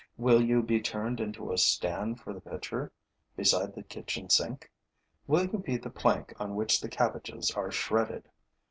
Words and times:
Will 0.17 0.41
you 0.41 0.63
be 0.63 0.81
turned 0.81 1.19
into 1.19 1.51
a 1.51 1.59
stand 1.59 2.19
for 2.21 2.33
the 2.33 2.41
pitcher 2.41 2.91
beside 3.35 3.75
the 3.75 3.83
kitchen 3.83 4.31
sink? 4.31 4.71
Will 5.27 5.45
you 5.45 5.59
be 5.59 5.77
the 5.77 5.91
plank 5.91 6.33
on 6.41 6.55
which 6.55 6.81
the 6.81 6.89
cabbages 6.89 7.51
are 7.51 7.69
shredded? 7.69 8.27